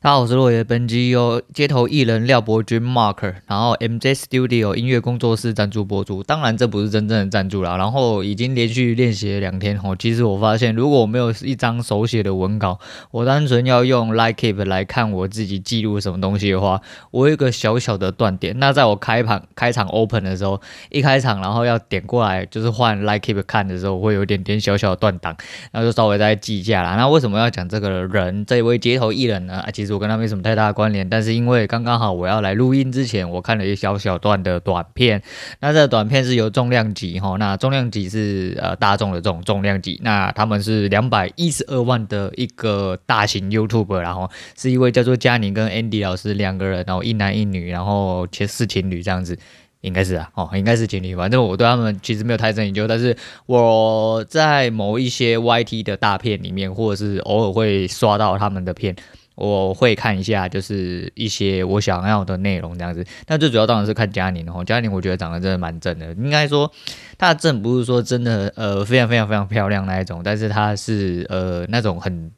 [0.00, 0.62] 大家好，我是落叶。
[0.62, 6.22] 本集由街头艺人廖伯钧 Marker，然后 MJ Studio 音乐工作室赞助播出。
[6.22, 7.76] 当然，这不是真正的赞助啦。
[7.76, 12.78] 然后已经连续练习了两天吼，其实我发现，如果我没有一张手写的文稿，
[13.10, 16.80] 我单纯要用 Like Keep 来看我自己记录什么东西的话，
[17.10, 18.56] 我有一个小小的断点。
[18.60, 20.60] 那在我开盘开场 Open 的时候，
[20.90, 25.36] 一开场然后要点过来就是换 Like Keep 看的时候，会有点点小小的断档，
[25.72, 26.94] 然后就稍微再记一下啦。
[26.94, 29.58] 那为什么要讲这个人这位街头艺人呢？
[29.58, 30.78] 啊，其实我跟他没什么太大的。
[30.78, 35.20] 关联，但是因为刚刚好我要来录音之前，我看了一小小段的短片。
[35.58, 49.36] 那这个短片是由重量级哈，那重量级是呃大众的这种重量级，那他们是两百一十二万的一个大型 YouTube，然后是一位叫做佳宁跟 Andy 老师两个人，然后一男一女，然后其实是情侣这样子，
[49.80, 51.16] 应该是啊，哦，应该是情侣。
[51.16, 58.94] 反正我对他们其实没有太深研究，但是我在某一些 YT 的大片里面，或者是偶尔会刷到他们的片。
[59.38, 63.04] 我会看一下，就是一些我想要的内容这样子。
[63.24, 66.12] 但最主要当然是看佳宁哦，佳宁我觉得长得真的蛮正的。
[66.14, 66.68] 应该说，
[67.16, 72.32] 她的正不是说真的呃非常非常非常漂亮那一种，但是她是呃那种很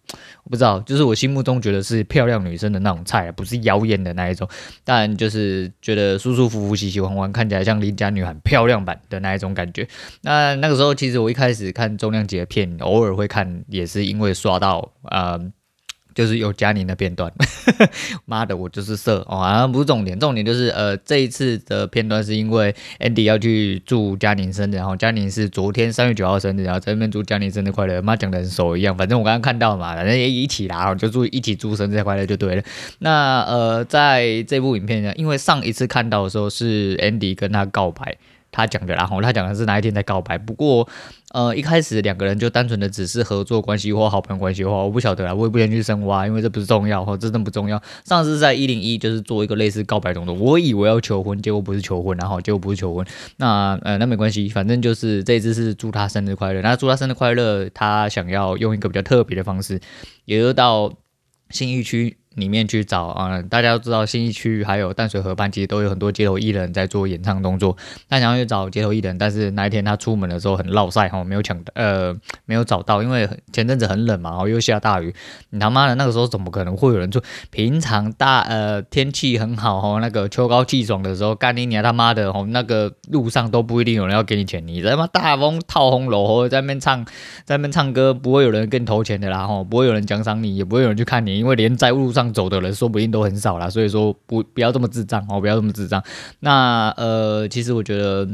[0.45, 4.47] 我不知道，就是我心目中觉得是漂亮女生的那种菜，不是妖艳的那一种。
[4.85, 9.89] 但就是觉得舒舒服服、喜喜欢欢，看起来像邻家女很漂亮版的那一种感觉。
[10.21, 15.41] 那那个时候其实我一开始看重量级的片，偶尔会看，也是因为刷到呃。
[16.21, 17.33] 就是有嘉宁的片段，
[18.27, 32.63] 妈的，我就是色哦，好像不是重点，重点就是呃，这一次的片段是因为 Andy 要去祝佳宁生日，然后佳宁是昨天三月九号生日，然后在那边祝佳宁生日快乐，妈讲的很熟一样，反正我刚刚看到嘛，反正也一起啦，就祝一起祝生日快乐就对了。
[32.99, 38.19] 那呃，在这部影片呢，因为上一次看到的时候是 Andy 跟他告白。
[38.53, 40.37] 他讲的，然后他讲的是哪一天在告白。
[40.37, 40.89] 不过，
[41.33, 47.81] 呃，一开始两个人就单纯的只是合作关系或好朋友关系的话，我不晓得啦，我也不愿意去深挖，因为这不是重要，哈，真的不重要。
[48.05, 53.07] 上次在一零一就是做一个类似告白动作，我以为要求婚，结果不是求婚，然后结果不是求婚。
[53.37, 56.61] 那呃，那没关系，反正就是这一次是祝他生日快乐。
[56.63, 59.81] 那祝他生日快乐，他想要用一个比较特别的方式，
[60.25, 60.93] 也就到
[61.51, 62.17] 新义区。
[62.37, 67.77] 里面去找啊、嗯，大家都知道新义区还有淡水河畔，其实都有很多街头艺人在做演唱动作。
[68.09, 72.15] 他想要去找街头艺人，但是那一天他出门的时候很落赛哈，没有抢呃
[72.47, 75.13] 没有找到，因为前阵子很冷嘛，然后又下大雨。
[75.51, 77.21] 你他妈的那个时候怎么可能会有人做？
[77.51, 84.65] 平常大呃天气很好哈，那个秋高气爽的时候，干你娘他妈的吼，那个路上都不一定有人要给你钱。
[84.65, 87.05] 你他妈大风套红楼在那边唱
[87.45, 92.20] 在那边唱歌，不会有人跟你投钱的啦吼，不会有人奖赏你，也不会有人去看你，因为连在路上。
[92.23, 96.03] 上走的人说不定都很少了，所以说不不要这么智障哦，不要这么智障。
[96.41, 98.29] 那呃，其实我觉得。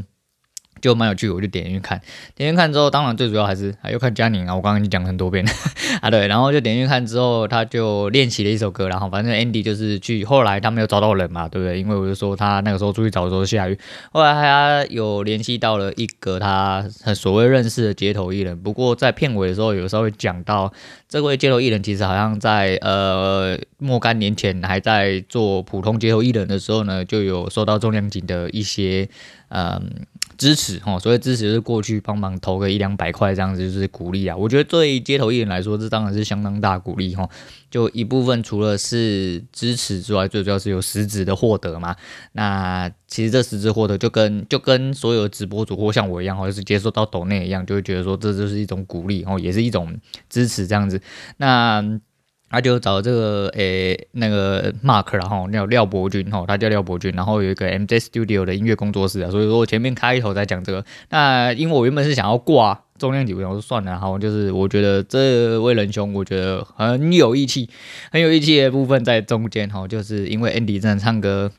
[0.80, 2.00] 就蛮有趣，我就点进去看，
[2.34, 5.50] 点进去看之后，当然最主要还是还要看佳宁啊，我刚刚已经讲很多遍了
[6.02, 11.80] 啊，对，然后就点进去看之后，他就练习了一首歌，然后反正 Andy 就是去，后来他没有找到人嘛，对不对？
[11.80, 13.78] 因为我就说他那个时候出去找的时候下雨，
[14.12, 20.72] 后来他有联系到了一个他所谓认识的街头艺人，不过在片尾的时候有稍微讲到，
[21.08, 29.08] 这位街头艺人其实好像在呃若干年前还在做普通街头艺人的时候呢，就有收到重量级的一些
[29.48, 29.90] 嗯。
[30.38, 34.36] 支持哦，所以支持是过去帮忙投个一两百块这样子，就是鼓励啊。
[34.36, 37.28] 我觉得对街头艺人来说，这当然是相当大鼓励哈。
[37.70, 41.96] 就一部分除了是支持之外，最主要是有实质的获得嘛。
[42.32, 49.98] 那其实这实质获得就跟就跟所有直播主或像我一样，或者是接受到抖内一样，就会觉得说这就是一种鼓励哦，也是一种
[50.28, 51.00] 支持这样子。
[51.38, 52.00] 那。
[52.48, 60.84] 他就找这个诶、那个 Mark，然后叫廖伯钧哈，他叫廖伯钧，然后有一个 MJ Studio 的音乐工作室啊，所以说我前面开头在讲这个。
[61.10, 67.68] 那因为我原本是想要挂重量级，我说算了，然后就是我觉得这位仁兄，我觉得很有义气，
[68.10, 71.50] 很有义气的部分在中间哈，就是因为 Andy 真的唱歌。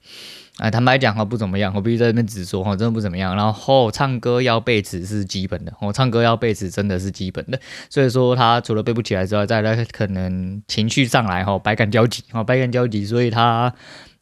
[0.58, 3.36] 哎，坦白讲哈，不怎么样，我必须在那边直说哈，真的不怎么样。
[3.36, 7.60] 然后唱歌要背词是基本的，我唱歌要背词真的是基本的。
[7.90, 13.74] 所以说他除了背不起来之外，在他可能情绪上来哈，百感交集哈，百感交集，所以他。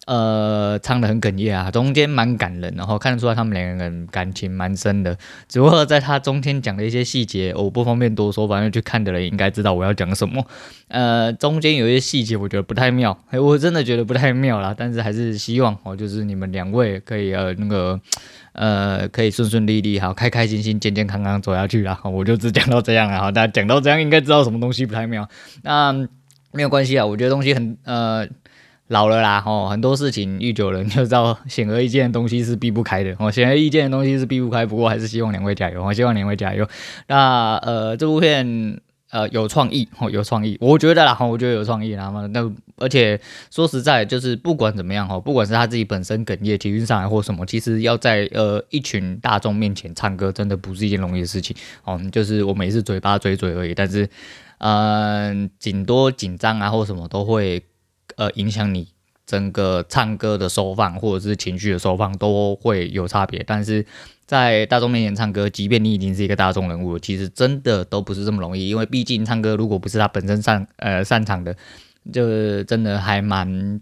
[0.06, 5.18] 呃，唱得很哽咽啊，中间蛮感人，然后看得出来他们两个人感情蛮深的。
[5.48, 10.46] 只不过在他中间讲的一些细节，我不方便多说，反正去看的人应该知道我要讲什么。
[10.90, 14.75] 呃，中间有一些细节我觉得不太妙，我真的觉得不太妙啦。
[14.78, 18.00] 但是还是希望哦，就是你们两位可以呃那个
[18.54, 22.00] 呃可以顺顺利利，好开开心心、健健康康走下去啦。
[22.04, 25.28] 我就只讲到这样了，好，大家讲到这样应该知道什么东西不太妙。
[25.63, 25.92] 那
[26.52, 28.28] 没有关系啊，我觉得东西很呃。
[28.89, 34.63] 老了啦，吼，很多事情遇久了你就知道，显而易见的东西是避不开的，哦，显而易见的东西是避不开。
[34.63, 36.67] 不过还是希望两位加油，我希望两位加油。
[37.07, 38.79] 那呃，这部片
[39.09, 51.55] 呃有创意哦，有创意，我觉得啦，我觉得有创意，然后那而且说实在，就是不管怎么样哈，不管是他自己本身哽咽、体育上来或什么，其实要在呃一群大众面前唱歌，真的不是一件容易的事情
[51.85, 51.99] 哦。
[52.11, 54.07] 就是我每次嘴巴嘴嘴而已，但是
[54.59, 57.63] 嗯，紧、多紧张啊或什么都会
[58.16, 58.90] 呃影响你。
[59.28, 63.84] 整个唱歌的收放或者是情绪的收放都会有差别，但是
[64.28, 71.56] 在大众面前唱歌，即便你已经是一个大众人物，其实真的都不是这么容易，因为毕竟唱歌如果不是他本身擅呃擅长的，
[72.13, 73.81] 就真的还蛮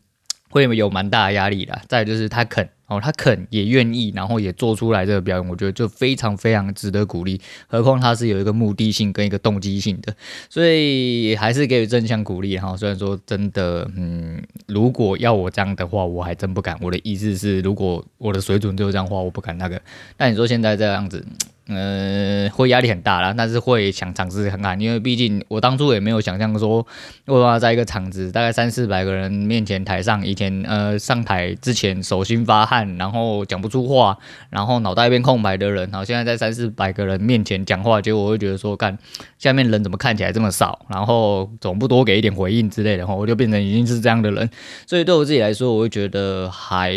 [0.49, 1.81] 会有蛮大的压力的。
[1.89, 2.69] 再就是他肯。
[2.93, 7.39] 哦，他肯也愿意，然后也做出来这个表演，我觉得就非常非常值得鼓励。
[7.67, 10.15] 何况他是有一个目的性跟一个动机性的，
[10.49, 12.75] 所以还是给予正向鼓励哈。
[12.77, 16.77] 虽然说真的，嗯，如果要我这样的话，我还真不敢。
[16.81, 19.81] 我的意思是，如果我的水准就这样的话，我不敢那个。
[20.15, 21.25] 但你说现在这样子。
[21.67, 26.85] 呃，会压力很大啦，但是会想尝试看看，因为毕竟我当初也没有想象说，
[27.25, 34.17] 我要在一个场子大概三四百个人面前台上，以前呃上台之前手心发汗，然后讲不出话，
[34.49, 38.97] 然后脑袋一片空白的人，然后现在在三四百个人面前讲话，结果我会觉得说，干
[39.39, 44.49] 下面人怎么看起来这么少，然后总不多给一点回应之类的，我就变成已经是这样的人，
[44.85, 46.91] 所以对我自己来说，我会觉得还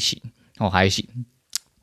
[0.00, 0.18] 行，
[0.58, 1.06] 哦还行。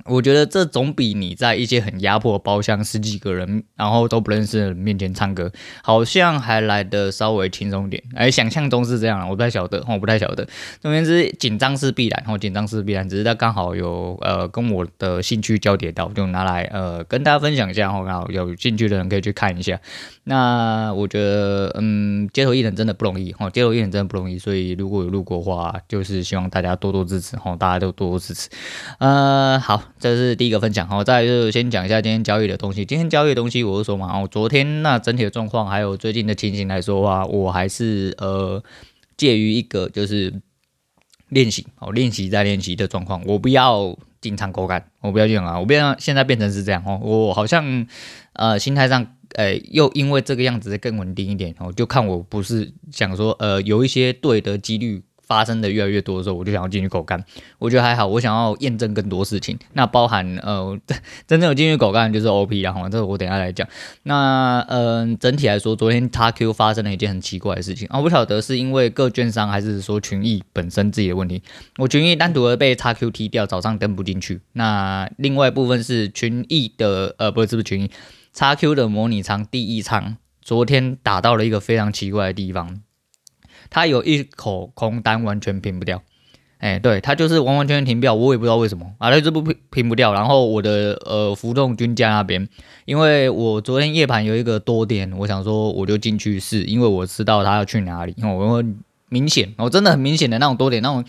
[0.05, 5.51] 我觉得这总比你在一些很压迫的包厢十几个人，然后都不认识的人面前唱歌，
[5.81, 8.03] 好像还来得稍微轻松点。
[8.15, 10.47] 哎，想象中是这样，我不太晓得，我不太晓得。
[10.81, 19.79] 总而言之，紧张是必然，然紧张是必然，只是他刚好有呃跟我的兴趣交叠到，就拿来呃跟大家分享一下，然后有兴趣的人可以去看一下。
[20.25, 28.49] 那我觉得，嗯，街头艺人真的不容易，哈，街头艺人真的不容易，所以如果有路过的话，就是希望大家多多支持，哈，大家都多多支持。
[28.99, 29.81] 呃，好。
[30.03, 32.83] 这是第一个分享，好，再来就先讲一下今天交易的东西。
[32.83, 38.61] 今天交易的东西，我是说嘛，哦，昨天那整体的状况，还有最近的情形来说的话，我还是呃
[39.15, 40.41] 介于一个就是
[41.29, 43.23] 练习，哦，练习再练习的状况。
[43.25, 47.88] 我不要经常狗干，我不要这样啊，我不要现在变成是这样哦，我好像
[48.33, 55.01] 呃心态上，呃又因为这个样子更稳定一点，哦，就看我不是想说呃有一些对的几率。
[55.33, 57.24] 发生的越来越多的时候，我就想要进去狗干。
[57.57, 59.57] 我觉得还好，我想要验证更多事情。
[59.74, 60.80] 那包含呃，
[61.25, 63.68] 真正有进去狗干就是 OP 然后这个我等下来讲。
[64.03, 71.41] 那嗯、整体来说，昨天 XQ 发生了一件很奇怪的事情啊，我不晓得是因为各券商还是说群益本身自己的问题。
[71.80, 74.39] 我群益单独的被 XQ 踢掉，早上登不进去。
[74.51, 77.89] 那另外部分是群益的呃，不是是不是群益
[78.35, 82.81] XQ 的模拟仓第一仓，昨天打到了一个非常奇怪的地方。
[83.69, 86.01] 他有一口空单完全平不掉，
[86.57, 90.13] 哎，对，他就是完完全全停不掉，我也不知道为什么啊，他这不平平不掉。
[90.13, 92.48] 然后我的呃浮动均价那边，
[92.86, 98.63] 因为我昨天夜盘有一个多点，我想说我就进去试，因为我知道他要去哪里，我
[99.10, 101.04] 明显，我真的很明显的那种多点那种。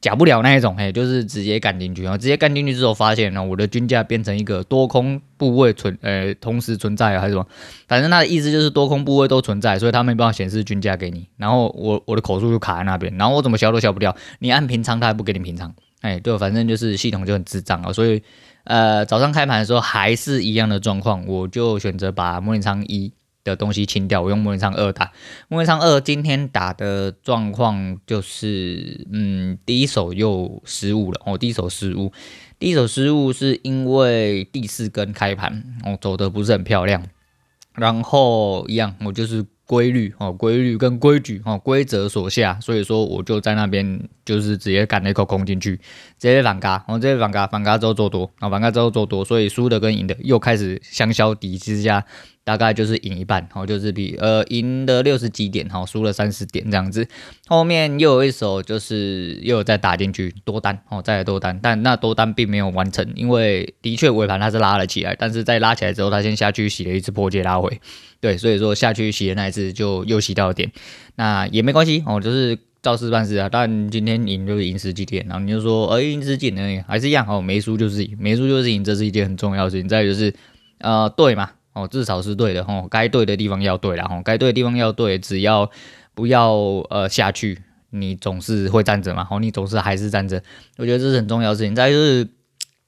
[0.00, 7.46] 假不了那一种，嘿，就是直接干进去，然后直接干进去之后，发现呢，我的均价变成一个多空部位存，呃，同时存在啊，还是什么？
[7.88, 11.26] 反正它的意思就是多空部位都存在，所以它没办法显示均价给你。
[11.36, 14.14] 然后我我的口数就卡在那边，然后我怎么消都消不掉。
[14.38, 17.92] 你按平仓，它还不给你平仓，哎，对，反正就是系统就很智障啊。
[17.92, 18.22] 所以，
[18.64, 23.12] 呃，早上开盘的时候还是一样的状况，我就选择把模拟仓一。
[23.50, 25.12] 的东西清掉，我用模拟仓二打。
[25.48, 32.12] 模拟仓二今天打的状况就是，嗯，第一手又失误了我，第一手失误，
[32.58, 37.02] 第一手失误是因为第四根开盘我走的不是很漂亮，
[37.74, 45.82] 然后一样，我就是规律哦，规律跟规矩哦，规则所下，所以说我就在那边就是直接干了一口空进去，直
[46.28, 52.04] 接反嘎，我直接反嘎，反嘎之后做多，啊，反嘎之后做多，所以输的跟赢的又开始相消抵之下。
[52.46, 57.08] 大概就是赢一半，好，就是比呃赢的六十几点，好，输了三十点这样子。
[57.48, 67.80] 后面又有一手，就是又有再打进去多单，哦，再来多单，但那多单并没有完成，因为的确尾盘它是拉了起来，但是在拉起来之后，它先下去洗了一次破戒拉回，
[68.26, 70.72] 对，所以说下去洗的那一次就又洗到点，
[71.14, 73.48] 那也没关系，哦，就是照事办事啊。
[73.48, 79.88] 但今天赢就是赢十几点，然后你就说，哎，赢十几点还是一样，哦，没输就是赢，没输就是赢，这是一件很重要的事情。
[79.88, 80.34] 再就是，
[80.78, 81.50] 呃，对嘛。
[81.72, 85.70] 哦，至少是对的哦，该对的地方要对啦哦，该对的地方要对，只要
[86.14, 86.54] 不要
[86.88, 87.58] 呃下去，
[87.90, 90.42] 你总是会站着嘛，哦，你总是还是站着，
[90.78, 91.74] 我觉得这是很重要的事情。
[91.74, 92.26] 再就是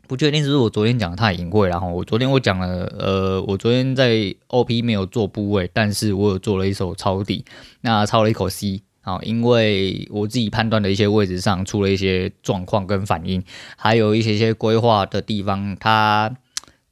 [0.08, 7.44] 不确定是不是我昨天讲的太隐晦，然后我昨天我讲了，呃，我昨天在 OP 没有做部位，但是我有做了一手抄底，
[7.82, 13.44] 那抄了一口 C，好，因为我自己判断的一些位置上出了一些状况跟反应，
[13.76, 16.34] 还有一些些规划的地方，它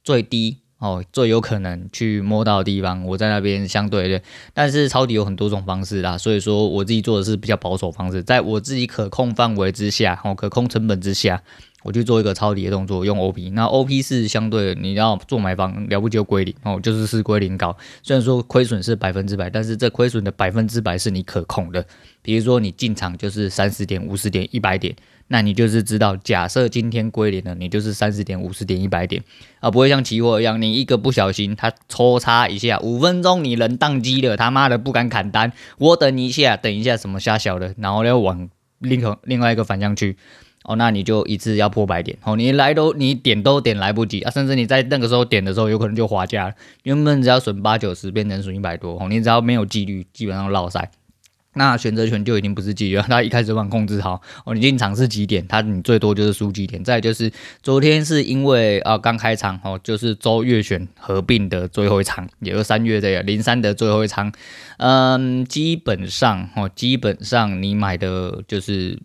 [0.03, 0.59] 最低。
[0.79, 4.21] 哦，最有可能去摸到的地方，我在那边相对的。
[4.53, 11.41] 但是抄底有很多种方式啦，所以说我自己做的是比较保守方式，在我自己可控范围之下，哦，可控成本之下。
[11.87, 17.73] 我去做一个抄底的动作，用 OP，那 OP 是相对你要做买方了不就归零哦，就是是归零高。
[18.03, 21.85] 虽然说亏损是百分之百，但是这亏损的百分之百是你可控的。
[22.21, 24.93] 比如说你进场就是三十点、五十点、一百点，
[25.29, 29.23] 那你就是知道，假设今天归零了，你就是三十点、五十点、一百点，
[29.61, 40.17] 啊不会像期货一样，你一个不小心它抽插一下，五分钟你人宕机了，他妈的不敢砍单，我等一下，等一下什么瞎小的，然后要往另另外一个反向去。
[40.67, 44.19] 哦，那你就一次要破百点，哦，你来都你点都点来不及。
[44.19, 50.91] 啊，甚至你在那个时候点的时候，有可能就滑价了，原本只要损八九十，变成损一百多，哦，你只要没有纪律，基本上落赛，
[51.53, 57.31] 那选择权就已经不是纪律了，他一开始帮控制好，哦，你进场是几点，他你最多就是输几点，再就是
[57.63, 64.29] 昨天是因为啊刚开场，哦，就是周月选合并的最后一场，也就是三月这个零三的最后一场，
[64.79, 68.99] 嗯，基本上哦，基本上你买的就是。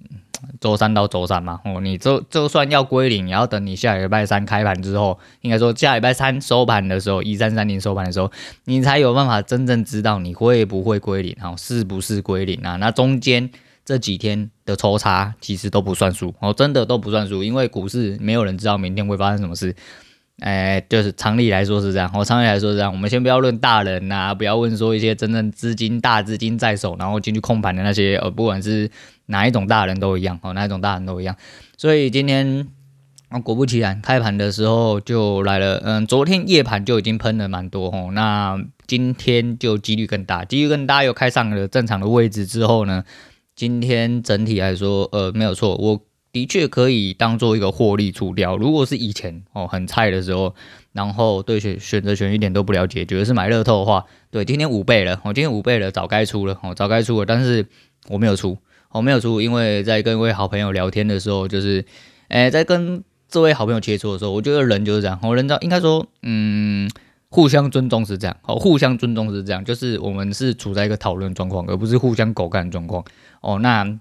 [0.61, 8.31] 周三到周三嘛，哦，你就就算要归零，也要等你下礼拜三开盘之后，应该说下礼拜三收盘的时候，一三三零收盘的时候，
[8.65, 12.77] 你才有办法真正知道你会不会归零，哦，是不是归零啊？
[12.77, 13.51] 那中间
[13.85, 19.75] 这几天的抽查其实都不算数，哦，真的都不算数，因为股市没有人知道明天会发生什么事。
[20.41, 22.91] 哎，就是常理来说是这样，我常理来说是这样。
[22.91, 28.91] 我们先不要论大人呐、啊，不要问说一些真正资金大资金在手，然后进去控盘的那些，呃，不管是
[29.33, 31.35] 哪一种大人都一样，哦，哪一种大人都一样。
[31.77, 32.69] 所以今天，
[33.43, 43.05] 果不其然，开盘的时候就来了，嗯，昨天夜盘就已经喷了蛮多，哦，那今天就几率更大，几率更大，又开上了正常的位置之后呢，
[43.57, 46.01] 今天整体来说，呃，没有错，我。
[46.33, 48.57] 的确可以当做一个获利出掉。
[48.57, 50.55] 如果是以前哦很菜的时候，
[50.93, 57.67] 然后对选选择权一点都不了解，觉得是买乐透的话，对，今天五倍了，我今天五倍了，早该出了，哦，早该出了，但是
[58.09, 58.57] 我没有出，
[58.93, 61.85] 我没有出，因为在跟一位好朋友聊天的时候，就是，
[62.29, 66.91] 诶，在跟这位好朋友切磋的时候，我觉得人就是这样，我人知道应该说，嗯，
[67.29, 73.05] 互相尊重是这样，哦，互相尊重是这样，就是我们是处在一个讨论状况，而不是互相狗干状况，
[73.41, 73.99] 哦，那。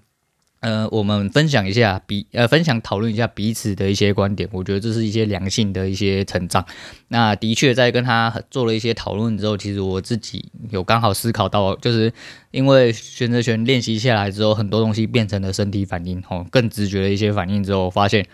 [0.62, 6.64] 呃，我们分享一下彼呃，分享讨论一下彼此的一些观点，我觉得这是一些良性的一些成长。
[7.08, 12.12] 那的确在跟他做了一些讨论之后，其实我自己有刚好思考到，就是
[12.52, 18.24] 因为选择权练习下来之后，很多东西变成了身体反应，哦，更直觉的一些反应之后，发现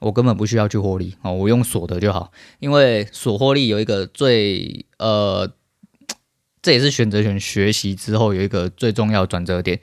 [0.00, 5.48] 我根本不需要去获利，哦，我用锁的就好，因为锁获利有一个最呃，
[6.60, 9.78] 这也是选择权学习之后有一个最重要转折点。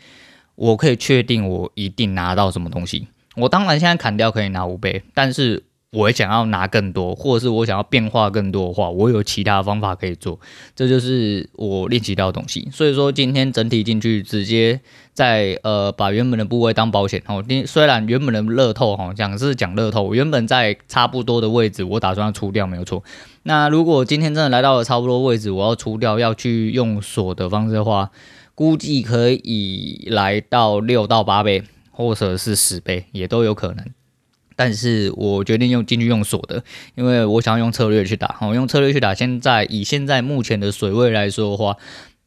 [0.56, 3.08] 我可以确定我一定拿到什么东西。
[3.36, 10.40] 我当然现在砍掉可以拿五倍，但是我想要拿更多，或者是我想要变化更多的话，我有其他方法可以做。
[10.76, 12.68] 这就是我练习到的东西。
[12.72, 14.80] 所以说今天整体进去，直接
[15.14, 17.44] 在呃把原本的部位当保险哦。
[17.66, 23.04] 虽然原本的乐透哈讲是讲乐透，原本在差不多的位置，我打算要出掉没有错。
[23.42, 28.12] 那如果今天真的来到了差不多位置，我要出掉，要去用锁的方式的话。
[28.56, 33.86] 估计可以来到六到八倍，或者是十倍，也都有可能。
[34.56, 36.64] 但是我决定用进去用锁的，
[36.96, 38.38] 因为我想要用策略去打。
[38.42, 39.14] 我用策略去打。
[39.14, 41.78] 现在以现在目前的水位来说的话。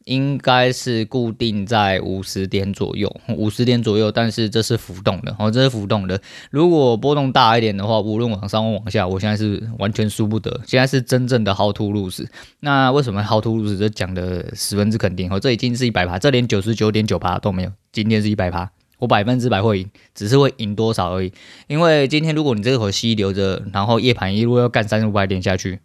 [0.07, 6.19] 应该是固定在五十点左右，五十点左右，但是这是浮动的，哦，这是浮动的。
[6.49, 10.61] 如果波动大一点的话，无论往上或往下，我现在是完全输不得。
[10.65, 12.25] 现在是真正的 how to lose。
[12.61, 15.29] 那为什么 how to lose 这讲的十分之肯定？
[15.29, 17.71] 哦，这已经是一百趴，这连九十九点九趴都没有。
[17.91, 21.33] 今天是一百趴，我百分之百会赢，只是会赢多少而已。
[21.67, 25.79] 因为今天如果你这口气留着，然后夜盘一路要干三五百点下去。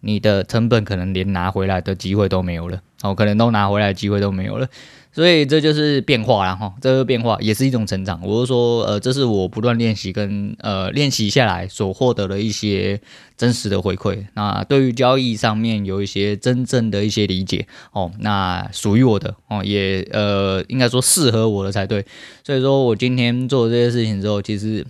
[0.00, 4.68] 你的成本可能连拿回来的机会都没有了，哦，可能都拿回来的机会都没有了，
[5.12, 8.20] 所以这就是变化了哈，这个变化也是一种成长。
[8.22, 13.00] 我是说，呃，这是我不断练习跟呃练习下来所获得的一些
[13.36, 14.26] 真实的回馈。
[14.34, 22.06] 那对于交易上面有一些真正的一些理解哦，那属于我的哦，也呃应该说适合我的才对。
[22.44, 24.86] 所以说我今天做这些事情之后，其实。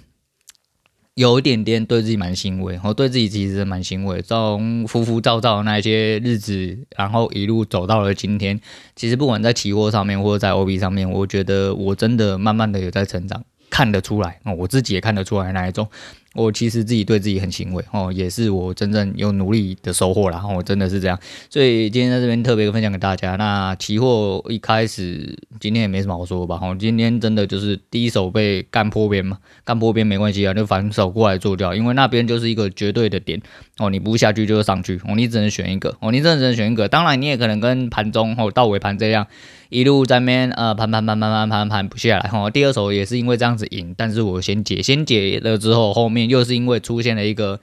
[1.21, 4.23] 有一点点对自己蛮欣慰，我对自己其实蛮欣慰。
[4.23, 8.59] 从浮浮躁躁的那些日子，然后一路走到了今天，
[8.97, 15.87] 其实不管在期货上面或者在 O B 上面，我觉得我真的慢慢的有在成长，看得出来，我自己也看得出来那一种。
[16.35, 20.41] 我其实自己对自己很欣慰哦，也是我真正有努力的收获啦。
[20.47, 21.19] 我真的是这样，
[21.49, 23.35] 所以今天在这边特别分享给大家。
[23.35, 33.43] 那期货一开始今天也没什么好说吧，哦，今天真的就是第一手被干破边嘛，干破边没关系啊，就反手过来做掉，因为那边就是一个绝对的点
[33.79, 36.89] 哦，你不下去就是上去哦，你只能选一个哦，你真的只能选一个。
[36.89, 39.27] 当然你也可能跟盘中哦到尾盘这样。
[39.69, 47.61] 一路在那边呃盘盘盘盘盘盘盘不下来哈，第二手也是因为这样子赢，但是我先解先解了之后，后面又是因为出现了一个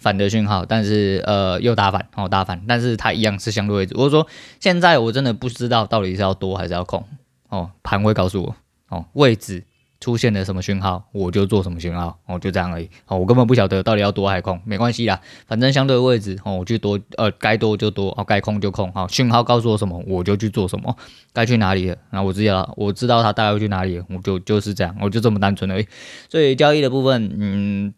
[0.00, 3.94] 反的讯号，但是呃又打反哦打反，但是它一样是相对位置。
[3.96, 4.26] 我说
[4.58, 7.04] 现在我真的不知道到底是要多还是要空
[7.48, 8.56] 哦，盘会告诉我
[8.88, 9.64] 哦位置。
[10.02, 12.88] 出现了什么讯号，我就做什么讯号，哦，就这样而已。
[13.06, 20.96] 哦，我根本不晓得到底要多还空，没关系啦，反正相对位置，哦，我去多，呃，该多就多，哦，该空就空，好，讯号告诉我什么，我就去做什么，
[21.34, 25.86] 该去哪里了，那我知道，我知道他大概会去哪里，我就就是这样，我就这么单纯而已。
[26.30, 27.92] 所以交易的部分，嗯。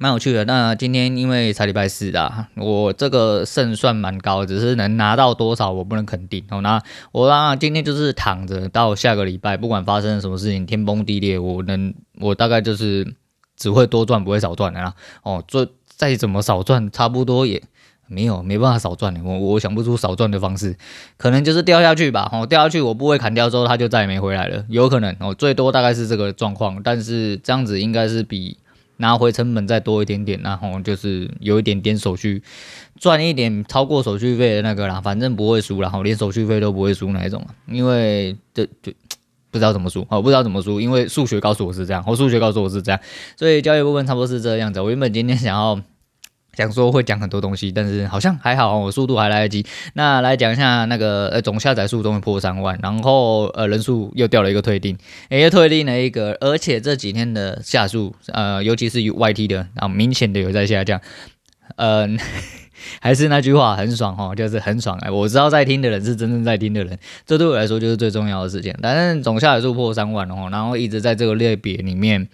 [0.00, 0.44] 蛮有趣的。
[0.44, 6.44] 那今天因为才礼拜四啊，我这个胜算蛮高，只是能拿到多少我不能肯定。
[6.50, 13.12] 哦，那我啊今天就是躺着到下个礼拜，不管发生什么事情，天崩地裂，我能我大概就是
[13.56, 14.94] 只会多赚不会少赚的啦。
[15.24, 17.60] 哦，做再怎么少赚，差不多也
[18.06, 19.20] 没有没办法少赚的。
[19.24, 20.76] 我我想不出少赚的方式，
[21.16, 22.30] 可能就是掉下去吧。
[22.32, 26.80] 哦，掉下去我不会砍掉之后，它就再也没回来了，有可能哦，最多大概是这个状况。
[26.84, 28.58] 但是这样子应该是比。
[28.98, 32.40] 拿回成本再多一点点，然后就是有一点点手续
[33.00, 38.92] 赚一点超过手续费的那个啦，反正不会输，然后连手续费都不会输那一种，因为这就
[39.50, 43.00] 不知道怎么输，我，不知道怎么输，因为数学告诉我是这样，我数学告诉我是这样，
[43.36, 44.80] 所以交易部分差不多是这样子。
[44.80, 45.80] 我原本今天想要。
[46.58, 49.64] 讲说会讲很多东西，但是好像还好，我速度还来得及。
[49.94, 54.98] 那来讲一下那个呃总下载数终于破三万，然后呃人数又掉了一个退订，
[55.28, 61.00] 又退订了一个，而且这几天的下数呃尤其是 YT 的，然后明显的有在下降。
[61.76, 62.24] 嗯、呃，
[63.00, 65.10] 还是那句话，很爽哈，就是很爽哎！
[65.10, 68.74] 我知道在听的人是真正在听的人，这对我来说就是最重要的事情。
[68.82, 72.28] 但是总下载数破三万哦，然后一直在这个类别里面。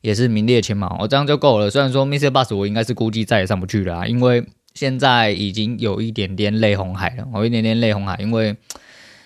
[0.00, 1.68] 也是名列前茅，我、哦、这样就够了。
[1.70, 8.56] 虽然说 MixerBox 我应该是估计再也上不去了啊，因为现在已经有一点点泪红海了，有一点点泪红海，因为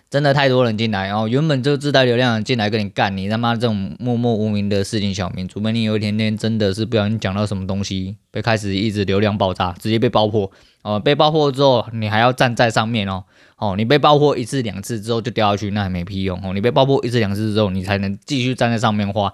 [0.09, 10.51] 真的太多人进来，然、哦、后原本就自带流量进来跟你干，你他妈这种默默无名的市井小民，除非你有一天天真的是不小心讲到什么东西，被开始一直流量爆炸，直接被爆破，
[10.83, 13.25] 哦，被爆破之后你还要站在上面哦，
[13.57, 19.33] 哦，你被爆破一次两次之后就掉下去，那还没屁用哦，你被爆破一次两次之后，你才能继续站在上面花。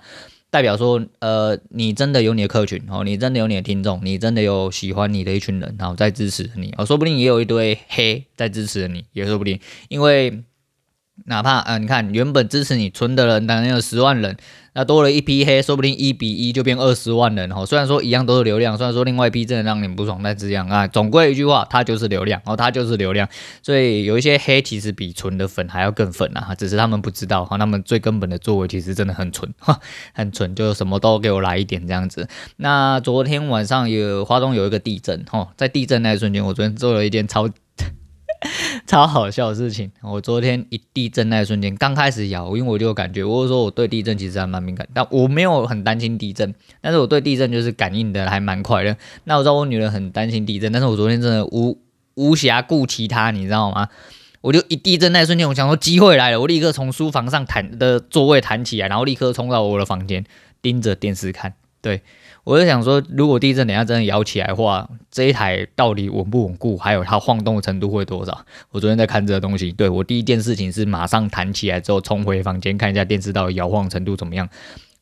[0.50, 10.42] 代表说，呃，你真的有你的客群哦，你真的有你的听众，你真的有喜欢你的一群人，然后在支持你哦，说不定也有一堆黑在支持你，也说不定，因为。
[11.24, 14.36] 哪怕呃，你看原本支持你存的人，当然有十万人，
[14.72, 17.66] 那多了一批黑，说不定一比一就变二十万人哦。
[17.66, 23.28] 虽然说一样都是流量，虽然说另外一批真的让你不爽，但是这样啊，总归一句话，它就是流量哦，它就是流量。
[23.62, 29.78] 所以有一些黑其实比纯的粉还要更粉啊，只是他们不知道哈，他们最根本的作为其实真的很蠢哈，
[30.14, 32.26] 很蠢，就什么都给我来一点这样子。
[32.56, 37.50] 那昨天晚上有花东有一个地震哈，在地震那一瞬间，我昨天做了一件超。
[38.86, 48.96] 超好笑的事情，我昨天一地震那一瞬间，刚开始摇，因为我就有感觉，我说我对地震其实还蛮敏感，但我没有很担心地震，但是我对地震就是感应的还蛮快的。
[49.24, 51.78] 那我知道我女儿很担心地震，但是我昨天真的无
[52.14, 53.88] 无暇顾其他，你知道吗？
[54.40, 60.24] 我就一地震那一瞬间，我想说机会来了，我立刻从书房上弹的座位弹起来，然后立刻冲到我的房间，
[60.62, 62.02] 盯着电视看，对。
[62.44, 68.44] 我就想说，如果地震等下真的摇起来的话，这一台到底稳不稳固，还有它晃动的程度会多少？
[68.70, 74.48] 我昨天在看这个东西，对，我第一件事情是马上弹起来之后冲回房间看一下电视到底摇晃程度怎么样。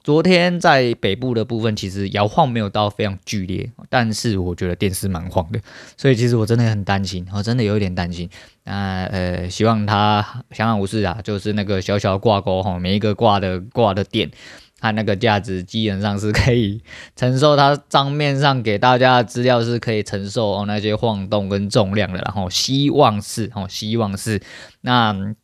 [0.02, 5.60] 昨天在北部的部分其实摇晃没有到非常剧烈，但是我觉得电视蛮晃的，
[5.96, 8.30] 所以其实我真的很担心，我真的有一点担心。
[8.62, 14.30] 那呃，希望它相安无事啊，就是那个小小挂钩哈，每一个挂的挂的电。
[14.80, 16.82] 它那个价值基本上是可以
[17.14, 24.40] 承受，它账面上给大家的资料是可以承受哦那些晃动跟重量的，然后希望是哦，希望是
[24.82, 25.34] 那。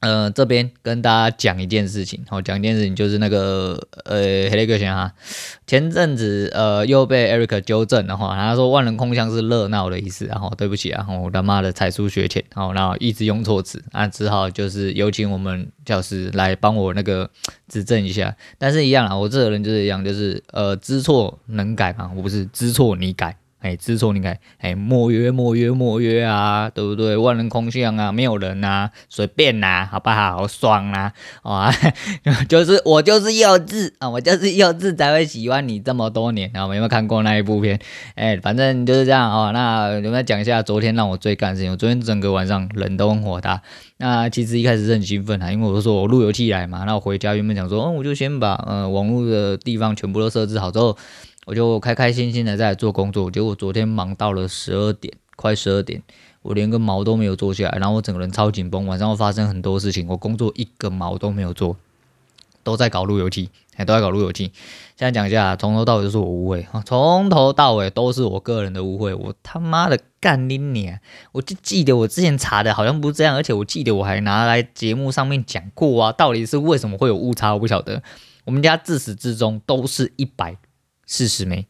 [0.00, 5.12] 呃，这边跟大家讲一件事情，好，讲一件事情，就是那个呃，黑雷克先哈，
[5.66, 17.30] 前阵子呃又被 Eric 纠正了哈，他说万人空巷是热闹的意思，然后对不起啊，我他妈的才疏学浅，然后一直用错词啊，只好就是有请我们教师来帮我那个
[17.66, 23.36] 指正一下，但是一样啊，我这个人就是一样，就是呃知错能改嘛，我不是知错你改。
[23.66, 27.16] 哎，自从你看，哎，莫约莫约莫约啊，对不对？
[27.16, 30.36] 万人空巷啊，没有人啊，随便呐、啊，好不好？
[30.36, 31.72] 好爽啊，啊，
[32.48, 36.64] 就是我就是幼稚啊，我就是幼稚才会喜欢你这么多年啊。
[36.64, 37.80] 我有没有看过那一部片？
[38.14, 39.50] 哎，反正就是这样啊。
[39.50, 41.72] 那我们来讲一下昨天让我最干的事情。
[41.72, 43.60] 我昨天整个晚上人都很火大。
[43.98, 50.96] 那其实一开始是很兴奋啊，因为我说我路由器来嘛，那我回家原本想说，嗯，我就先把呃网络的地方全部都设置好之后。
[51.46, 56.02] 我就开开心心的在做工作，结果昨天忙到了十二点，快十二点，
[56.42, 61.76] 我连个毛都没有做下来，然后我整个人超紧绷，晚上会发生很多事情，我工作一个毛都没有做，
[62.64, 64.50] 都在搞路由器，还都在搞路由器。
[64.96, 70.98] 现在讲一下，从头到尾都是我误会，从头到尾都是我个人的误会，我他妈的干拎你娘！
[71.30, 78.02] 我就记得我之前查的好像不是这样，而且我记得我还拿来节目上面讲过啊，到底是为什么会有误差，我不晓得。
[78.46, 80.56] 我们家自始至终都是一百。
[81.06, 81.66] 四十枚，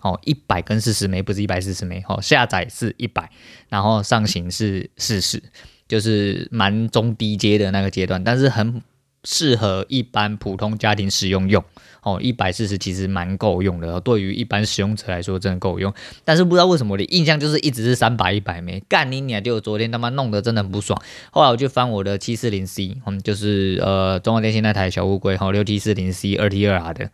[0.00, 3.30] 哦，一百跟四十枚不是一百四十枚，哦，下载是一百，
[3.68, 5.42] 然后上行是四十，
[5.88, 8.82] 就是蛮中低阶的那个阶段，但是很
[9.24, 11.64] 适合一般普通家庭使用用，
[12.02, 15.90] 哦，一百四十其实蛮够用的，对于一般使用者来说真的够用，
[16.26, 19.42] 但是不知道为什么我的印象就是一直是三百一百枚，干你娘！
[19.42, 27.10] 就昨天他妈弄得真的很不爽，后来我就翻我的七四零 C，嗯，就是呃中华电信那台小乌龟，哈，六七四零 C 二 T 二 R 的。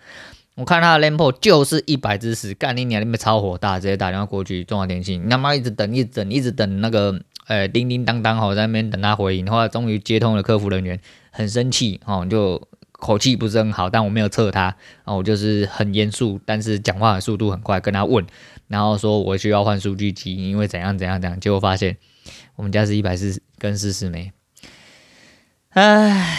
[0.61, 3.01] 我看他的 Lampo 就是一百只十，干你娘！
[3.01, 18.27] 那边超火大，直接打电话过去中华电信，你他妈一直等，一直等，一直等那个呃叮叮当当吼，在那边等他回应，后来终于接通了客服人员，很生气哦，就口气不是很好，但我没有测他，然后我就是很严肃，但是讲话的速度很快，跟他问，
[18.69, 21.97] 然后说我需要换数据机，因为怎样怎样怎样，结果发现
[22.57, 24.31] 我们家是一百四跟四十枚，
[25.71, 26.37] 唉，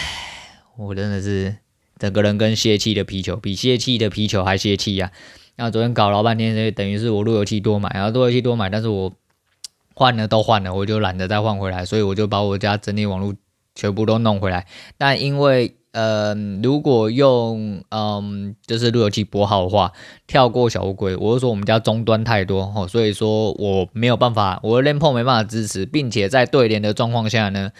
[0.76, 1.56] 我真的是。
[2.02, 5.12] 整个人跟泄气的皮球比泄气的皮球还泄气呀！
[5.54, 9.12] 那昨天搞老半天，等于是我路由器多买，然后路由器多买，但是我
[9.94, 13.32] 换了都换了，我就懒得再换回来，所以我就把我家整体网络
[13.76, 14.66] 全部都弄回来。
[14.98, 19.92] 但因为呃，如果用嗯，就是路由器拨号的话，
[20.26, 27.70] 跳过小乌龟，我就说我们家终端太多哦，所以说我没有办法，我的 l a n p o 没办法支持，并且在对联的状况下呢。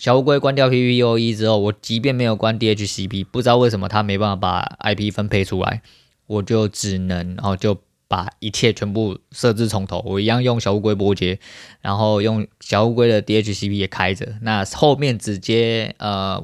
[0.00, 5.82] 小乌龟关掉 PPPoE 之后，我即便没有关 DHCP，不知道为什么它没办法把 IP 分配出来，
[6.26, 7.76] 我就只能哦就
[8.08, 11.38] 把一切全部设置从头，我一样用小乌龟拨接，
[11.82, 16.42] 然后用小乌龟的 DHCP 也开着，那后面直接呃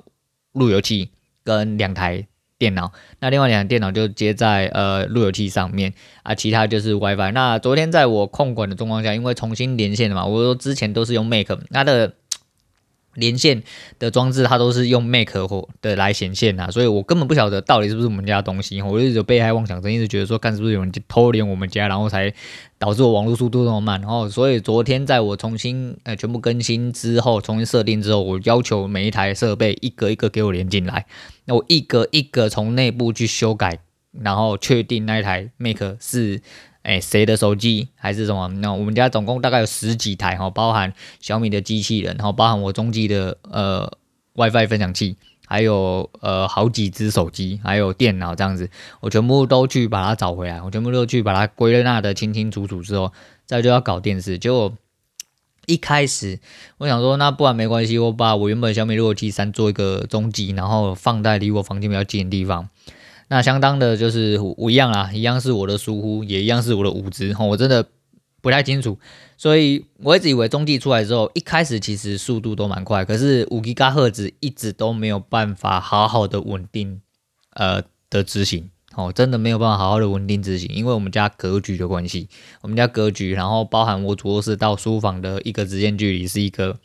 [0.53, 1.09] 路由器
[1.43, 2.27] 跟两台
[2.59, 7.33] 电脑，那另外两台电脑就接在呃路由器上面啊，其他就是 WiFi。
[7.33, 12.13] 那昨天在我控管的状况下，因为重新连线了嘛，我说之前都是用 Mac，它的。
[13.17, 13.63] 连线
[13.99, 22.33] 的装置，它都是用 Mac 或的来显现啊，所以我根本不晓得到底是不是我们家的东西，我就有被害妄想症，一直觉得说，看是不是有人偷连我们家，然后才
[22.79, 24.01] 导致我网络速度那么慢。
[24.01, 31.07] 然后，所以昨天在我重新呃全部更新之后，重新设定之后，我要求每一台设备一个一个给我连进来，
[31.47, 33.81] 那我一个一个从内部去修改，
[34.21, 36.43] 然后确定那一台 Mac 是。
[36.87, 38.47] 哎，谁的手机还是什么？
[38.61, 43.93] 那我们家总共大概有十几台哈，包含小米的机器人，然后包含我中继的呃
[44.35, 45.17] WiFi 分享器，
[45.49, 53.13] 还有呃好几只手机，还有电脑这样子，我全部都去把它找回来，我全部都去把它归纳的清清楚楚之后，
[53.47, 54.39] 再就要搞电视。
[54.39, 54.73] 结果
[55.67, 56.39] 一开始
[56.79, 62.69] 我想说，那不然没关系，我把我原本小米六七三做一个中继，然后放在离我房间比较近的地方。
[63.29, 67.85] 那相当的就是我一样啦，一样是我的疏忽，也一样是我的无知哈，我真的
[68.41, 68.99] 不太清楚，
[69.37, 77.01] 所以我一直以为中继出来之后，一开始其实速度都蛮快，可是五吉赫兹一直都没有办法好好的稳定
[77.55, 82.29] 呃的执行，哦，真的没有办法好好的稳定执行，因为我们家格局的关系，
[82.61, 86.79] 我们家格局，然后包含我主卧室到书房的一个直线距离是一个。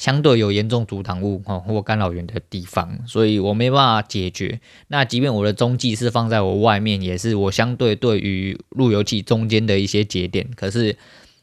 [0.00, 4.58] 相对有严重阻挡物或干扰源的地方，所以我没办法解决。
[4.88, 10.48] 那即便我的中继是放在我外面，也是我相对对于路由器中间的一些节点。
[10.56, 10.96] 可是，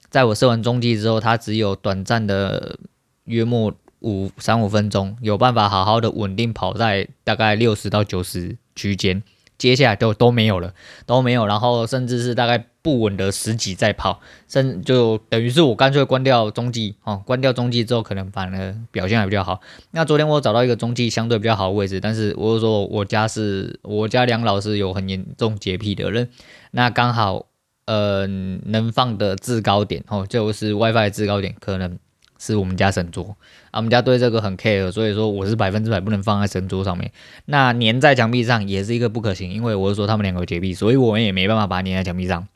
[0.09, 2.79] 在我设完中继之后，它只有短暂的
[3.25, 9.21] 约莫五三五分钟，有办法好好的稳定跑在大概六十到九十区间。
[9.59, 10.73] 接下来就都没有了，
[11.05, 19.59] 都没有，然后甚至是大概不稳的十几再跑，甚就等于是我干脆关掉中继哦，关掉中继之后，可能反而表现还比较好。
[19.91, 26.29] 那昨天我找到一个中继相对比较好的位置，但是我就说我家是我家梁老师有很严重洁癖的人，
[26.71, 27.47] 那刚好
[27.87, 31.99] 呃能放的制高点哦，就是 WiFi 制高点可能。
[32.39, 33.35] 是我们家神桌
[33.71, 37.11] 啊，我们家对这个很 care，所以说我是百分之百不能放在神桌上面。
[37.45, 42.47] 那粘在墙壁上也是一个不可行，因为我是说他们两个有洁癖，所以我们也没办法把它粘在墙壁上。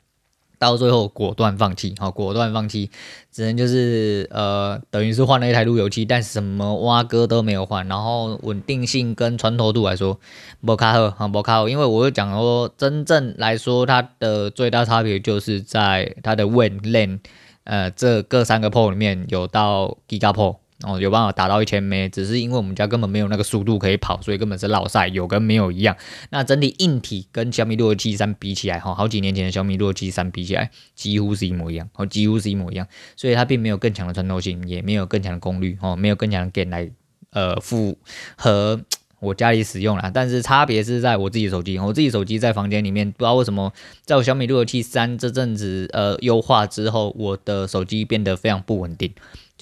[0.62, 2.88] 到最后果断放弃，好，果断放弃，
[3.32, 10.20] 只能就是呃，等于是换了一台路由器，但什么挖哥都没有换，然后稳定性跟穿透度来说，
[10.64, 17.18] 不卡好，哈，不卡好，因为我就讲说，真正来说，它的最大差别就是在它的 WAN LAN，
[17.64, 20.61] 呃，这各三个 p o 里面有到 Giga p o。
[20.84, 25.96] 哦，有办法达到一千 M，只是因为我们家根本没有那个速度可以跑，所以根本是落赛，有跟没有一样。
[26.30, 32.86] 那整体硬体跟小米六七三比起来，哈，好几年前的小米六七三比起来，几乎是一模一样，哦，几乎是一模一样。
[33.16, 36.90] 所以它并没有更强的穿透性，也没有更强的功率，哦，没有更强的 gain 来，
[37.30, 37.96] 呃，符
[38.36, 38.80] 合
[39.20, 40.10] 我家里使用啦。
[40.12, 43.72] 但是差别是在我自己手机，我自己手机在房间里面，不知道为什么，
[44.04, 49.12] 在我小米六七三这阵子，呃，优化之后，我的手机变得非常不稳定。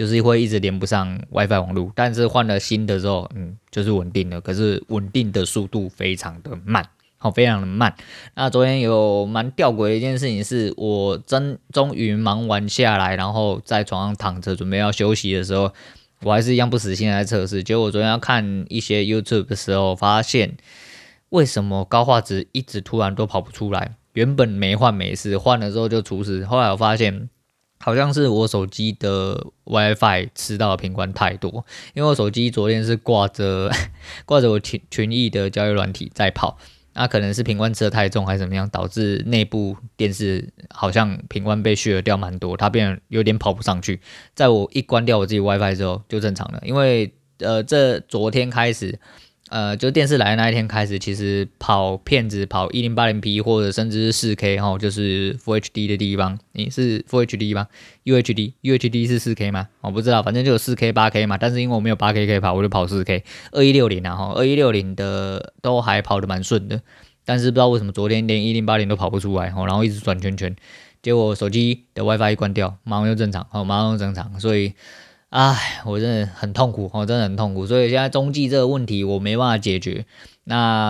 [0.01, 4.41] 就是会一直连不上 WiFi 网络，但是换了新的之后，嗯，就是稳定了。
[4.41, 6.83] 可是稳定的速度非常的慢，
[7.19, 7.95] 好，非常的慢。
[8.35, 15.71] 那昨天有蛮吊诡的一件事情是，我真终于忙完下来，然后在床上躺着准备要休息的时候，
[16.23, 17.63] 我还是一样不死心来测试。
[17.63, 20.57] 结果我昨天要看一些 YouTube 的时候，发现
[21.29, 23.97] 为什么高画质一直突然都跑不出来？
[24.15, 26.47] 原本没换没事，换了之后就出事。
[26.47, 27.29] 后来我发现。
[27.83, 31.65] 好像是我手机的 WiFi 吃到的频宽太多，
[31.95, 33.71] 因为我手机昨天是挂着
[34.27, 36.59] 挂着我群群益的交易软体在跑，
[36.93, 44.01] 那可能是频宽吃的太重还是怎么样，导致内部电视好像频宽被削掉蛮多，它变有点跑不上去。
[44.35, 49.01] 在我一关掉我自己 WiFi 之后就正常了，因为呃这昨天开始。
[49.51, 57.67] 呃，就电视来的那一天开始，其实跑片子跑一零八零 P 或者甚至是四 K 哈，就是 Full HD 的地方，你是 Full HD 吗
[58.05, 59.67] ？UHD UHD 是四 K 吗？
[59.81, 61.37] 我不知道，反正就有四 K 八 K 嘛。
[61.37, 66.81] 但是因为我没有八 K 可以跑，我就跑四 K 二一六零啊哈，二一六零的都还跑得蛮顺的。
[67.25, 70.55] 但是不知道为什么昨天连一零八零都跑不出来哈，然后一直转圈圈，
[71.03, 74.75] 结果手机的 WiFi 一关掉，马上又正常，哦，马上又正常，所以。
[75.31, 80.05] 唉，我真的很痛苦，我真的很痛苦，所以现在中继这个问题我没办法解决。
[80.43, 80.89] 那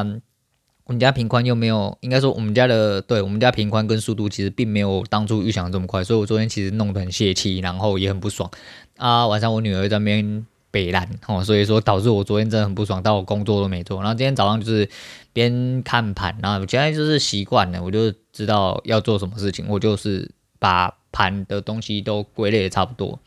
[0.84, 8.50] 我们家平宽又没有，应该说我们家的，对，我们家平宽跟速度其实并没有当初预想的这么快，所以我昨天其实弄得很泄气，然后也很不爽
[8.96, 9.26] 啊。
[9.26, 14.00] 晚上我女儿在那边北烂哦，所以说导致我昨天真的很不爽，但我工作都没做。
[14.00, 14.88] 然后今天早上就是
[15.34, 23.20] 边看盘，然后我现在就是习惯了，我就知道要做什么事情，我就是把盘的东西都归类的差不多。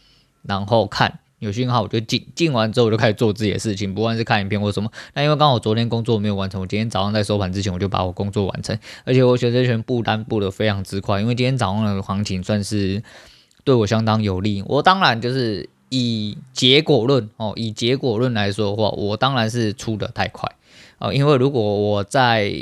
[0.44, 4.90] 然后看有讯号，我就进，进完之后我就开始做自己的事情，不管是看影片或什么。
[5.14, 13.04] 那因为刚好昨天工作没有完成，我今天早上在收盘之前我就把我工作完成，而且我选择权布单布的非常之快，因为今天早上的行情算是
[13.66, 14.64] 对我相当有利。
[14.68, 20.50] 我当然就是以结果论哦，以结果论来说的话，我当然是出的太快
[21.00, 22.54] 哦，因为如果我在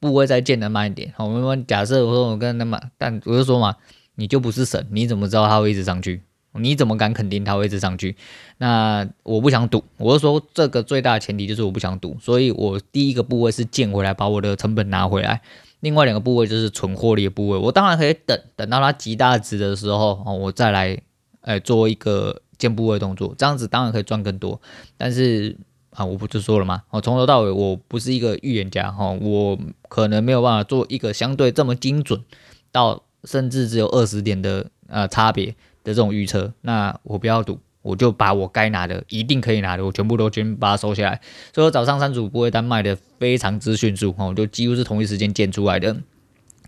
[0.00, 3.76] 部位再建的慢一点，我们假设我说我跟那么，但我就说嘛，
[4.16, 6.20] 你就不是神，你怎么知道它会一直上去？
[6.54, 8.16] 你怎么敢肯定它会一直上去？
[8.58, 15.40] 那我不想赌，我是说这个最大的前提就是我不想赌，所以我第一个部位是建回来，把我的成本拿回来。
[15.80, 20.96] 另外两个部位就是存获利的部位，我当然可以等等到它极大值的时候，哦，我再来，
[21.40, 24.60] 哎，做一个建部位动作，这样子当然可以赚更多。
[24.96, 25.56] 但是
[25.90, 26.82] 啊，我不就说了吗？
[26.90, 32.22] 我从头到尾我不是一个预言家，哈，我可能没有办法做一个相对这么精准，
[32.70, 35.54] 到甚至只有二十点的呃差别。
[35.84, 41.20] 的这种预测，那我不要赌，我就把我该拿的，一定可以拿的，我全部都全把它收下来。
[41.52, 45.96] 所以我早上三组部位单卖的非常之迅速，哦，就几乎是同一时间建出来的，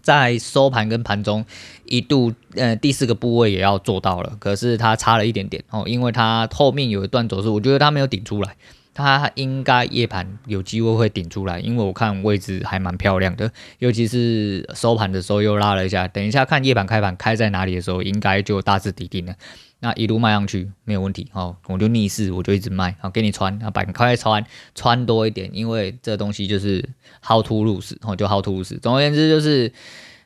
[0.03, 1.44] 在收盘跟盘中
[1.85, 8.57] 一度，呃，第四个部位也要做到了，可是它差了一点点哦，因为它后面有一段走势，我觉得它没有顶出来。
[8.94, 16.07] 它应该夜盘有机会会顶出来，因为我看位置还蛮漂亮的，尤其是收盘的时候又拉了一下。
[16.07, 19.35] 等一下看夜盘开盘开在哪里的时候，应该就大致底定了。
[19.80, 24.42] 那一路卖上去没有问题哦，我就逆势我就一直卖，好给你穿，啊板块穿
[24.76, 26.88] 穿多一点，因为这东西就是
[27.20, 28.78] how to lose 哦，就 how to lose。
[28.80, 29.72] 总而言之就是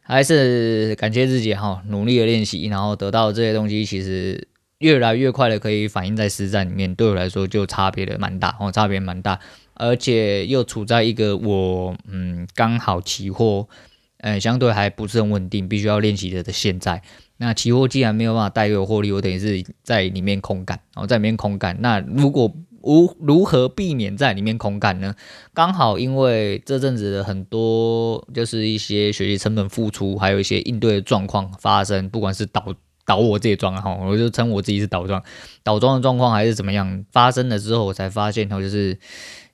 [0.02, 4.46] 还是感谢自己哈，努力的练习，然后得到这些东西，其实。
[4.78, 9.40] 越来越快的可以反映在实战里面，对我来说就差别的蛮大哦，差别蛮大，
[9.74, 13.68] 而且又处在一个我嗯刚好期货，
[14.18, 17.02] 呃相对还不是很稳定，必须要练习的的现在。
[17.38, 21.76] 那期货既然没有办法带给我获利，我等于是在里面空干，然后在里面空干。
[21.80, 25.14] 那如果无如何避免在里面空干呢？
[25.52, 32.74] 刚好因为这阵子的很多就是一些学习成本付出，还有一些应对的状况发生，不管是导
[33.08, 35.22] 倒我自己装哈，我就称我自己是倒装，
[35.62, 38.98] 倒装的状况还是怎么样发生了之后，我才发现哦，就是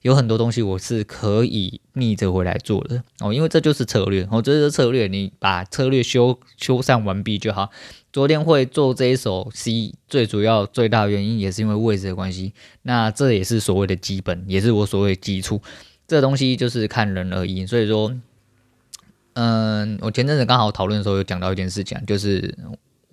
[0.03, 7.71] 有很多东西我是可以逆着回来做的哦，因为这就是策略哦，这是策略，你把策略修修缮完毕就好。
[8.12, 15.62] 昨天会做这一手 C，最主要最大原因也是因为位置的关系，那这也是所谓的基本，也是我所谓基础，
[16.09, 18.12] 这东西就是看人而已，所以说。
[19.37, 22.57] 嗯，我前阵子刚好讨论的时候有讲到一件事情，就是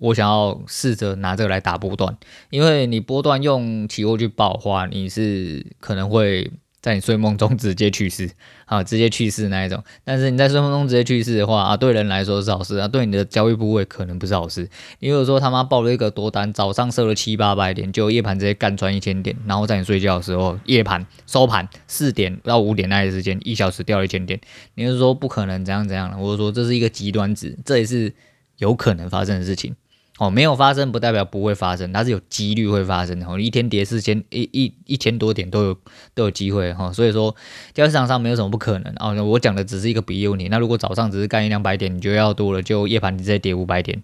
[0.02, 2.16] 我想要试着拿这个来打波段，
[2.50, 6.50] 因为你波段用期货去报的话，你是可能会。
[6.82, 8.28] 在你睡梦中直接去世，
[8.64, 9.80] 啊，直接去世那一种。
[10.02, 14.68] 但是你在睡梦中直接去世的话啊，对人来说是好事啊，对你的交易部位可能不是好事。
[14.98, 24.40] 你如果说他妈报了一个多单，早上设了七八百点，就夜盘直接干穿一千点，然后在你睡觉的时候，夜盘收盘四点到五点那些时间，一小时掉了一千点，
[24.74, 26.16] 你是说不可能怎样怎样的？
[26.16, 28.12] 或者说这是一个极端值，这也是
[28.58, 29.76] 有可能发生的事情。
[30.18, 33.26] 哦，没有发生不代表不会发生，它是有几率会发生的。
[33.26, 35.76] 哦，一天跌四千一一一千多点都有
[36.14, 37.34] 都有机会哈，所以说
[37.72, 38.92] 交易市场上没有什么不可能。
[39.00, 44.02] 哦，我讲的只是一个比喻，你那如果早上只是干一两百点，你就要多了，就夜盘直接跌五百点，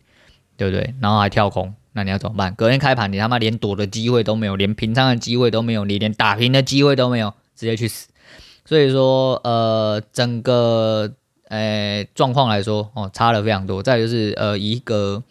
[0.56, 0.94] 对不对？
[1.00, 2.54] 然后还跳空，那你要怎么办？
[2.54, 8.08] 隔天开盘你他妈连躲的机会都没有，连平仓的机会都没有，你连打平的机会都没有，直接去死。
[8.64, 11.12] 所以说，呃，整个
[11.48, 13.82] 呃状况来说，哦，差了非常多。
[13.82, 15.22] 再就是呃一个。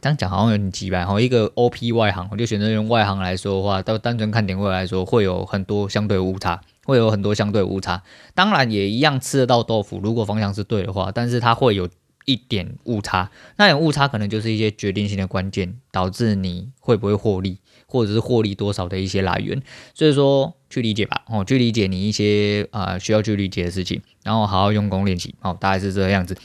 [0.00, 8.02] 这样讲好像有点奇怪哈，一个 OP 外行，我就选择用外行来说的话，到单纯看点位来说，会有很多相对误差，会有很多相对误差。
[8.34, 11.88] 当然也一样吃得到豆腐，如果方向是对的话，但是它会有
[12.24, 19.60] 一点误差，那点误差可能就是一些决定性的关键，导致你会不会获利，或者是获利多少的一些来源。
[19.94, 26.36] 所以说去理解吧，哦，去理解你一些啊、需要去理解的事情，然后好好用功练习，哦，大概是这个样子。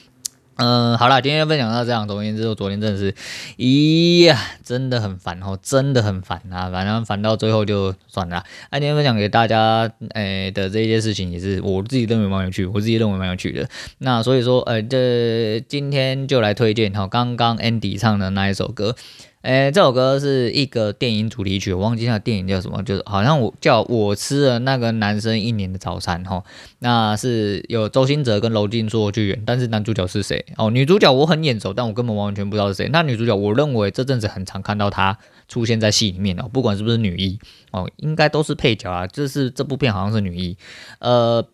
[0.58, 2.08] 嗯，好啦，今天分享到这样。
[2.08, 3.14] 总而言之，后昨天真的是，
[3.58, 8.42] 咦呀，真的很烦哦，真的很烦啊，反正烦到最后就算了。
[8.72, 13.68] 那今天分享给大家，诶、的这一些事情也是我自己认为蛮有趣，我自己认为蛮有趣的。
[13.98, 18.96] 那所以说，呃，这今天就来推荐哈，刚刚 Andy 唱的那一首歌。
[19.46, 26.44] 诶，这首歌是一个电影主题曲，我忘记那电影叫什么，就是好像我叫我吃了那个男生一年的早餐哈，
[26.80, 30.44] 那是有周星哲跟娄晋硕去演，但是男主角是谁？
[30.58, 32.90] 哦，女主角我很眼熟，但我根本完全不知道是谁。
[32.92, 35.16] 那女主角，我认为这阵子很常看到她
[35.48, 37.38] 出现在戏里面哦，不管是不是女一
[37.70, 39.06] 哦，应该都是配角啊。
[39.06, 40.58] 这是这部片好像是女一，
[40.98, 41.46] 呃。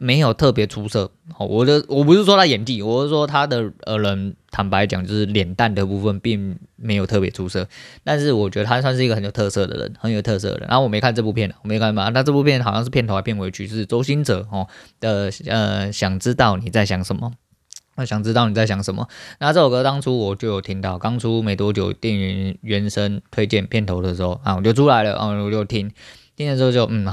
[0.00, 7.68] 没有特别出色，哦我的我不是说他演技，我是说他的呃人，坦白讲就是脸蛋的部分并没有特别出色，
[8.04, 10.66] 但是我觉得他算是一个很有特色的人，很有特色的。
[10.68, 14.68] 然后我没看这部片，我没看嘛，那这部片好像是片头还片尾曲是周星哲哦
[15.00, 17.32] 的呃，想知道你在想什么，
[17.96, 19.08] 那想知道你在想什么。
[19.40, 25.90] 那这首歌当初我就有听到，刚出没多久，电影原声推荐片头的时候啊，我就出来了啊，我就听，
[26.36, 27.12] 听了之后就嗯。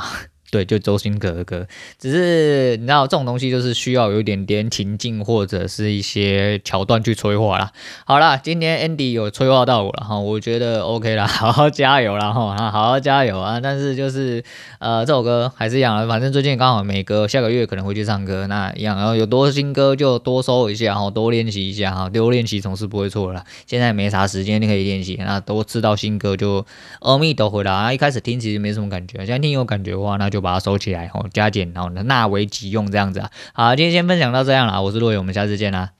[0.51, 1.67] 对，就周星哲的歌，
[1.99, 7.71] 只是你知道这种东西就是需要有一点点情境或者是一些桥段去催化啦。
[8.05, 13.59] 好啦，今天 Andy 有催化到我了哈，我觉得 OK 啦， 好好加油啦哈，好好加油啊！
[13.59, 14.41] 但是就是
[14.79, 23.43] 呃，这首歌还是一样，反正最近刚好没歌，下个月可能会去唱歌，那一样，然后有多新歌就多收一下哈，多练习一下哈，多练习总是不会错的啦。
[23.65, 26.65] 现在没啥时间，你可以练习，那多知道新歌就
[26.99, 27.91] 阿弥陀佛啦。
[27.91, 30.34] 一开始听其实没什么感觉，现在听有感觉的话，那就。
[30.35, 33.31] 就把它收起来，哦，加减，然后纳为己用，这样子啊。
[33.53, 35.91] 好，今天先分享到这样了，我是洛伟，我们下次见啦。